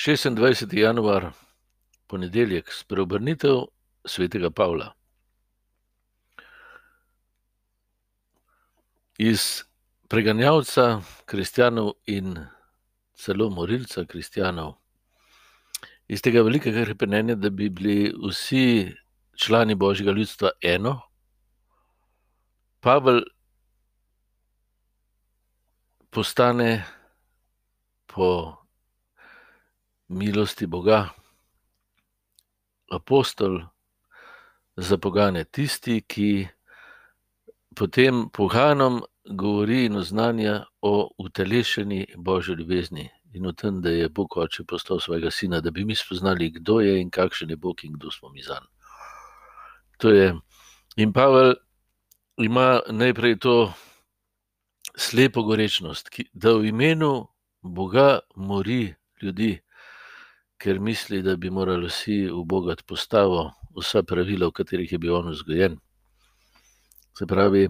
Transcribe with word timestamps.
26. 0.00 0.72
januar, 0.72 1.32
ponedeljek, 2.06 2.72
spreobrnitev 2.72 3.66
svetega 4.08 4.48
Pavla. 4.50 4.94
Iz 9.18 9.62
preganjalca 10.08 11.02
kristjanov 11.28 11.90
in 12.06 12.38
celo 13.12 13.50
morilca 13.50 14.06
kristjanov, 14.08 14.78
iz 16.08 16.24
tega 16.24 16.46
velikega 16.48 16.86
hrepenenja, 16.86 17.36
da 17.36 17.50
bi 17.50 17.68
bili 17.68 18.14
vsi 18.24 18.94
člani 19.36 19.74
božjega 19.74 20.16
ljudstva 20.16 20.54
eno, 20.62 20.96
Pavel 22.80 23.20
postane 26.10 26.84
po 28.06 28.59
milosti 30.10 30.66
Boga, 30.66 31.08
apostol 32.90 33.62
za 34.76 34.98
pogane, 34.98 35.44
tisti, 35.44 36.00
ki 36.02 36.48
potem 37.76 38.26
poganom 38.34 39.00
govori 39.24 39.84
in 39.84 39.96
oznanja 39.96 40.64
o 40.82 41.10
utelešeni 41.18 42.06
božji 42.16 42.54
ljubezni 42.54 43.08
in 43.32 43.46
o 43.46 43.52
tem, 43.52 43.80
da 43.80 43.90
je 43.90 44.08
Bog 44.08 44.36
oče 44.36 44.64
poslal 44.64 45.00
svojega 45.00 45.30
sina, 45.30 45.60
da 45.60 45.70
bi 45.70 45.84
mi 45.84 45.94
spoznali, 45.94 46.50
kdo 46.50 46.80
je 46.80 47.00
in 47.00 47.10
kakšen 47.10 47.50
je 47.50 47.56
Bog 47.56 47.84
in 47.84 47.92
kdo 47.92 48.10
smo 48.10 48.28
mi 48.28 48.42
zanj. 48.42 48.66
To 49.98 50.10
je. 50.10 50.34
In 50.96 51.12
Pavel 51.12 51.54
ima 52.36 52.80
najprej 52.90 53.38
to 53.38 53.72
slepo 54.96 55.42
gorečnost, 55.42 56.10
da 56.32 56.52
v 56.52 56.66
imenu 56.74 57.28
Boga 57.62 58.18
mori 58.34 58.94
ljudi 59.22 59.60
ker 60.60 60.80
misli, 60.80 61.22
da 61.22 61.36
bi 61.36 61.50
morali 61.50 61.88
vsi 61.88 62.26
v 62.28 62.44
Boga 62.44 62.76
postavo, 62.86 63.48
vsa 63.78 64.02
pravila, 64.02 64.50
v 64.50 64.56
katerih 64.60 64.92
je 64.92 64.98
bil 64.98 65.16
on 65.16 65.30
vzgojen. 65.32 65.78
Se 67.16 67.26
pravi, 67.26 67.68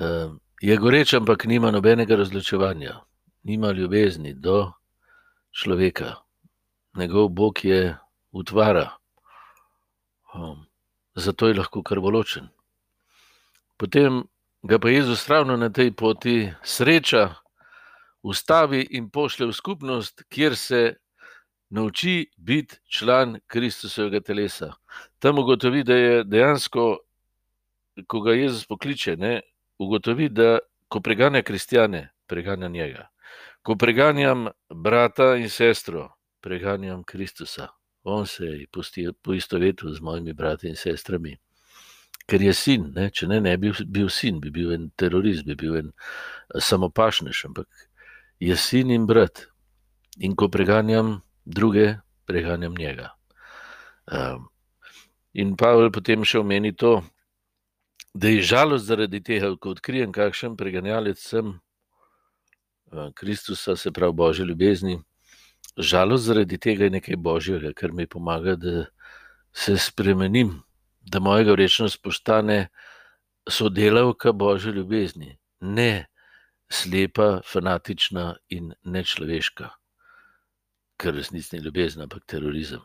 eh, 0.00 0.28
je 0.60 0.76
goreč, 0.76 1.14
ampak 1.14 1.44
nima 1.44 1.70
nobenega 1.70 2.16
razločevanja, 2.16 3.00
nima 3.42 3.72
ljubezni 3.72 4.34
do 4.34 4.72
človeka. 5.50 6.14
Njegov 6.96 7.28
Bog 7.28 7.64
je 7.64 7.96
utvara, 8.32 8.90
um, 10.34 10.66
zato 11.14 11.48
je 11.48 11.54
lahko 11.54 11.82
krvoločen. 11.82 12.48
Potem 13.76 14.22
ga 14.62 14.78
pa 14.78 14.88
Jezus 14.88 15.28
ravno 15.28 15.56
na 15.56 15.68
tej 15.68 15.90
poti 15.92 16.52
sreča, 16.62 17.34
ustavi 18.22 18.86
in 18.90 19.10
pošlje 19.10 19.46
v 19.46 19.52
skupnost, 19.52 20.22
kjer 20.28 20.56
se 20.56 20.94
nauči 21.74 22.30
biti 22.36 22.76
član 22.88 23.38
Kristusovega 23.46 24.20
telesa. 24.20 24.72
Tam 25.18 25.38
ugotovi, 25.38 25.82
da 25.84 25.94
je 25.94 26.24
dejansko, 26.24 26.98
ko 28.06 28.20
ga 28.20 28.32
Jezus 28.32 28.66
pokliče, 28.66 29.16
ne, 29.16 29.40
ugotovi, 29.78 30.28
da 30.28 30.58
ko 30.88 31.00
preganja 31.00 31.42
kristjane, 31.42 32.12
preganja 32.26 32.68
njega. 32.68 33.08
Ko 33.62 33.76
preganjam 33.76 34.46
brata 34.70 35.34
in 35.36 35.50
sestro, 35.50 36.12
preganjam 36.40 37.02
Kristusa. 37.02 37.68
On 38.04 38.26
se 38.26 38.44
je 38.44 38.66
poistovetil 39.22 39.94
z 39.94 40.00
mojimi 40.00 40.32
brati 40.32 40.68
in 40.68 40.76
sestrami. 40.76 41.36
Ker 42.26 42.42
je 42.42 42.54
sin, 42.54 42.92
ne? 42.94 43.10
če 43.10 43.26
ne, 43.26 43.40
ne 43.40 43.56
bi 43.56 43.72
bil 43.86 44.08
sin, 44.08 44.40
bi 44.40 44.50
bil 44.50 44.72
en 44.72 44.90
terorist, 44.96 45.44
bi 45.44 45.56
bil 45.58 45.76
en 45.76 45.92
samopašnež, 46.54 47.44
ampak 47.48 47.68
je 48.40 48.56
sin 48.56 48.90
in 48.90 49.06
brat. 49.06 49.48
In 50.20 50.36
ko 50.36 50.48
preganjam 50.48 51.18
druge 51.44 51.94
preganjam 52.24 52.74
njega. 52.74 53.10
Um, 54.12 54.48
in 55.32 55.56
Pavel 55.56 55.90
potem 55.92 56.24
še 56.24 56.40
omeni 56.40 56.72
to, 56.76 57.02
da 58.14 58.30
je 58.30 58.44
žalost 58.46 58.86
zaradi 58.86 59.20
tega, 59.24 59.50
ko 59.60 59.74
odkrijem, 59.74 60.12
kakšen 60.12 60.56
preganjalec 60.56 61.20
sem 61.20 61.50
uh, 62.92 63.10
Kristusa, 63.14 63.76
se 63.76 63.92
pravi 63.92 64.14
Božje 64.14 64.46
ljubezni. 64.46 64.98
Žalost 65.76 66.28
zaradi 66.30 66.58
tega 66.58 66.86
je 66.86 66.94
nekaj 66.94 67.16
božjega, 67.18 67.72
kar 67.74 67.92
mi 67.92 68.06
pomaga, 68.06 68.54
da 68.54 68.86
se 69.52 69.74
spremenim, 69.78 70.60
da 71.02 71.18
moja 71.20 71.54
rečnost 71.54 72.02
postane 72.02 72.68
sodelavka 73.50 74.32
božje 74.32 74.72
ljubezni, 74.72 75.38
ne 75.60 76.06
slepa, 76.70 77.40
fanatična 77.44 78.36
in 78.48 78.72
nečloveška 78.84 79.74
kar 81.04 81.14
resnici 81.14 81.56
ni 81.56 81.62
ljubezen, 81.62 82.02
ampak 82.02 82.24
terorizem. 82.26 82.80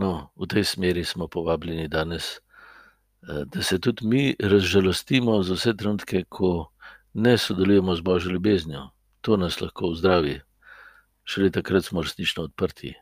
No, 0.00 0.32
v 0.36 0.48
tej 0.50 0.64
smeri 0.64 1.04
smo 1.04 1.28
povabljeni 1.28 1.88
danes, 1.88 2.38
eh, 2.38 3.44
da 3.44 3.62
se 3.62 3.78
tudi 3.78 4.06
mi 4.06 4.36
razžalostimo 4.40 5.42
za 5.42 5.54
vse 5.54 5.76
trenutke, 5.76 6.24
ko 6.28 6.70
ne 7.14 7.38
sodelujemo 7.38 7.94
z 7.94 8.00
božjo 8.00 8.32
ljubeznijo. 8.32 8.88
To 9.20 9.36
nas 9.36 9.60
lahko 9.60 9.94
zdravi, 9.94 10.40
šele 11.24 11.50
takrat 11.50 11.84
smo 11.84 12.02
resnično 12.02 12.42
odprti. 12.48 12.94